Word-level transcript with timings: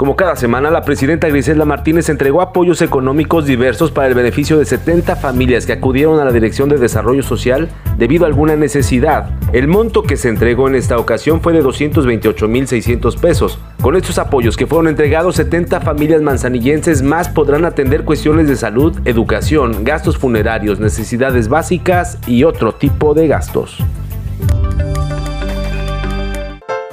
Como 0.00 0.16
cada 0.16 0.34
semana, 0.34 0.70
la 0.70 0.80
presidenta 0.80 1.28
Griselda 1.28 1.66
Martínez 1.66 2.08
entregó 2.08 2.40
apoyos 2.40 2.80
económicos 2.80 3.44
diversos 3.44 3.90
para 3.90 4.08
el 4.08 4.14
beneficio 4.14 4.58
de 4.58 4.64
70 4.64 5.14
familias 5.14 5.66
que 5.66 5.74
acudieron 5.74 6.18
a 6.18 6.24
la 6.24 6.32
Dirección 6.32 6.70
de 6.70 6.78
Desarrollo 6.78 7.22
Social 7.22 7.68
debido 7.98 8.24
a 8.24 8.28
alguna 8.28 8.56
necesidad. 8.56 9.28
El 9.52 9.68
monto 9.68 10.02
que 10.02 10.16
se 10.16 10.30
entregó 10.30 10.68
en 10.68 10.74
esta 10.74 10.96
ocasión 10.96 11.42
fue 11.42 11.52
de 11.52 11.62
228.600 11.62 13.20
pesos. 13.20 13.58
Con 13.82 13.94
estos 13.94 14.16
apoyos 14.16 14.56
que 14.56 14.66
fueron 14.66 14.88
entregados, 14.88 15.36
70 15.36 15.82
familias 15.82 16.22
manzanillenses 16.22 17.02
más 17.02 17.28
podrán 17.28 17.66
atender 17.66 18.06
cuestiones 18.06 18.48
de 18.48 18.56
salud, 18.56 18.98
educación, 19.04 19.84
gastos 19.84 20.16
funerarios, 20.16 20.80
necesidades 20.80 21.48
básicas 21.48 22.16
y 22.26 22.44
otro 22.44 22.72
tipo 22.72 23.12
de 23.12 23.28
gastos. 23.28 23.76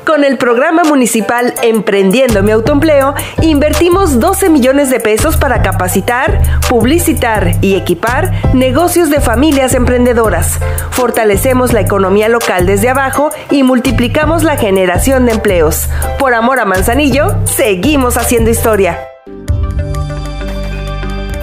Con 0.07 0.23
el 0.23 0.37
programa 0.37 0.83
municipal 0.85 1.53
Emprendiendo 1.61 2.41
mi 2.41 2.51
autoempleo, 2.51 3.13
invertimos 3.41 4.21
12 4.21 4.49
millones 4.49 4.89
de 4.89 5.01
pesos 5.01 5.35
para 5.35 5.61
capacitar, 5.61 6.41
publicitar 6.69 7.57
y 7.59 7.75
equipar 7.75 8.31
negocios 8.53 9.09
de 9.09 9.19
familias 9.19 9.73
emprendedoras. 9.73 10.59
Fortalecemos 10.91 11.73
la 11.73 11.81
economía 11.81 12.29
local 12.29 12.65
desde 12.65 12.87
abajo 12.87 13.31
y 13.51 13.63
multiplicamos 13.63 14.43
la 14.43 14.55
generación 14.55 15.25
de 15.25 15.33
empleos. 15.33 15.89
Por 16.17 16.33
amor 16.33 16.61
a 16.61 16.65
Manzanillo, 16.65 17.35
seguimos 17.43 18.15
haciendo 18.15 18.49
historia. 18.49 19.16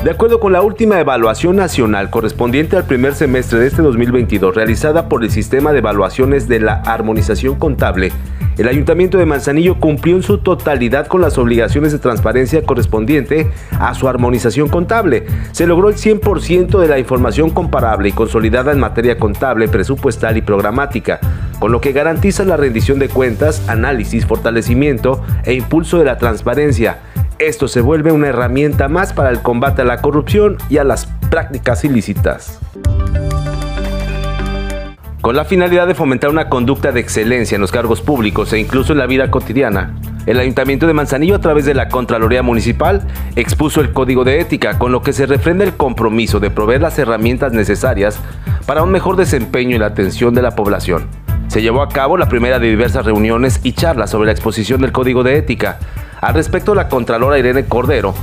De 0.04 0.10
acuerdo 0.10 0.38
con 0.38 0.52
la 0.52 0.60
última 0.60 1.00
evaluación 1.00 1.56
nacional 1.56 2.10
correspondiente 2.10 2.76
al 2.76 2.84
primer 2.84 3.14
semestre 3.14 3.58
de 3.58 3.68
este 3.68 3.80
2022 3.80 4.54
realizada 4.54 5.08
por 5.08 5.24
el 5.24 5.30
Sistema 5.30 5.72
de 5.72 5.78
Evaluaciones 5.78 6.46
de 6.46 6.60
la 6.60 6.74
Armonización 6.74 7.54
Contable, 7.54 8.12
el 8.58 8.68
Ayuntamiento 8.68 9.16
de 9.16 9.24
Manzanillo 9.24 9.80
cumplió 9.80 10.14
en 10.16 10.22
su 10.22 10.36
totalidad 10.36 11.06
con 11.06 11.22
las 11.22 11.38
obligaciones 11.38 11.90
de 11.90 12.00
transparencia 12.00 12.62
correspondiente 12.66 13.50
a 13.80 13.94
su 13.94 14.06
armonización 14.06 14.68
contable. 14.68 15.24
Se 15.52 15.66
logró 15.66 15.88
el 15.88 15.96
100% 15.96 16.78
de 16.78 16.86
la 16.86 16.98
información 16.98 17.48
comparable 17.48 18.10
y 18.10 18.12
consolidada 18.12 18.72
en 18.72 18.80
materia 18.80 19.18
contable, 19.18 19.68
presupuestal 19.68 20.36
y 20.36 20.42
programática, 20.42 21.18
con 21.58 21.72
lo 21.72 21.80
que 21.80 21.92
garantiza 21.92 22.44
la 22.44 22.58
rendición 22.58 22.98
de 22.98 23.08
cuentas, 23.08 23.66
análisis, 23.70 24.26
fortalecimiento 24.26 25.22
e 25.44 25.54
impulso 25.54 25.98
de 25.98 26.04
la 26.04 26.18
transparencia. 26.18 26.98
Esto 27.38 27.68
se 27.68 27.80
vuelve 27.80 28.12
una 28.12 28.28
herramienta 28.28 28.88
más 28.88 29.12
para 29.12 29.30
el 29.30 29.42
combate 29.42 29.82
a 29.82 29.84
la 29.84 30.00
corrupción 30.00 30.56
y 30.68 30.78
a 30.78 30.84
las 30.84 31.06
prácticas 31.30 31.84
ilícitas 31.84 32.60
con 35.24 35.36
la 35.36 35.46
finalidad 35.46 35.86
de 35.86 35.94
fomentar 35.94 36.28
una 36.28 36.50
conducta 36.50 36.92
de 36.92 37.00
excelencia 37.00 37.54
en 37.54 37.62
los 37.62 37.72
cargos 37.72 38.02
públicos 38.02 38.52
e 38.52 38.58
incluso 38.58 38.92
en 38.92 38.98
la 38.98 39.06
vida 39.06 39.30
cotidiana. 39.30 39.94
El 40.26 40.38
Ayuntamiento 40.38 40.86
de 40.86 40.92
Manzanillo, 40.92 41.36
a 41.36 41.40
través 41.40 41.64
de 41.64 41.72
la 41.72 41.88
Contraloría 41.88 42.42
Municipal, 42.42 43.06
expuso 43.34 43.80
el 43.80 43.94
Código 43.94 44.24
de 44.24 44.40
Ética, 44.40 44.78
con 44.78 44.92
lo 44.92 45.00
que 45.00 45.14
se 45.14 45.24
refrenda 45.24 45.64
el 45.64 45.78
compromiso 45.78 46.40
de 46.40 46.50
proveer 46.50 46.82
las 46.82 46.98
herramientas 46.98 47.54
necesarias 47.54 48.20
para 48.66 48.82
un 48.82 48.90
mejor 48.90 49.16
desempeño 49.16 49.76
y 49.76 49.78
la 49.78 49.86
atención 49.86 50.34
de 50.34 50.42
la 50.42 50.54
población. 50.56 51.06
Se 51.48 51.62
llevó 51.62 51.80
a 51.80 51.88
cabo 51.88 52.18
la 52.18 52.28
primera 52.28 52.58
de 52.58 52.68
diversas 52.68 53.06
reuniones 53.06 53.60
y 53.62 53.72
charlas 53.72 54.10
sobre 54.10 54.26
la 54.26 54.32
exposición 54.32 54.82
del 54.82 54.92
Código 54.92 55.22
de 55.22 55.38
Ética. 55.38 55.78
Al 56.24 56.34
respecto, 56.34 56.74
la 56.74 56.88
Contralora 56.88 57.38
Irene 57.38 57.66
Cordero 57.66 58.14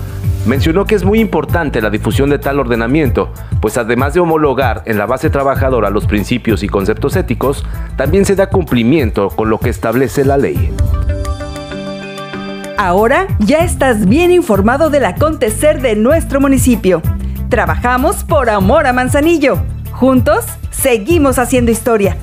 Mencionó 0.46 0.86
que 0.86 0.96
es 0.96 1.06
muy 1.06 1.20
importante 1.20 1.82
la 1.82 1.92
difusión 1.92 2.32
de 2.32 2.40
tal 2.40 2.60
ordenamiento, 2.60 3.32
pues 3.62 3.78
además 3.78 4.16
de 4.16 4.22
homologar 4.22 4.82
en 4.86 4.98
la 4.98 5.06
base 5.06 5.30
trabajadora 5.30 5.92
los 5.92 6.08
principios 6.08 6.64
y 6.64 6.68
conceptos 6.68 7.16
éticos, 7.16 7.64
también 7.96 8.26
se 8.26 8.36
da 8.36 8.50
cumplimiento 8.50 9.30
con 9.30 9.52
lo 9.52 9.60
que 9.60 9.70
establece 9.70 10.26
la 10.26 10.38
ley. 10.38 10.74
Ahora 12.76 13.28
ya 13.38 13.60
estás 13.60 14.08
bien 14.08 14.32
informado 14.32 14.90
del 14.90 15.06
acontecer 15.06 15.80
de 15.80 15.96
nuestro 15.96 16.42
municipio. 16.42 17.04
Trabajamos 17.50 18.24
por 18.24 18.50
amor 18.50 18.88
a 18.88 18.94
Manzanillo. 18.94 19.60
Juntos, 19.92 20.46
seguimos 20.72 21.38
haciendo 21.38 21.70
historia. 21.70 22.18